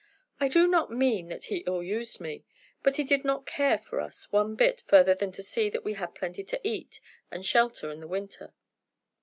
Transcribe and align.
I 0.39 0.47
do 0.47 0.65
not 0.67 0.89
mean 0.89 1.27
that 1.27 1.43
he 1.43 1.57
ill 1.67 1.83
used 1.83 2.19
me, 2.19 2.43
but 2.81 2.97
he 2.97 3.03
did 3.03 3.23
not 3.23 3.45
care 3.45 3.77
for 3.77 3.99
us 4.01 4.31
one 4.31 4.55
bit 4.55 4.81
further 4.87 5.13
than 5.13 5.31
to 5.33 5.43
see 5.43 5.69
that 5.69 5.83
we 5.83 5.93
had 5.93 6.15
plenty 6.15 6.43
to 6.43 6.67
eat, 6.67 6.99
and 7.29 7.45
shelter 7.45 7.91
in 7.91 7.99
the 7.99 8.07
winter. 8.07 8.51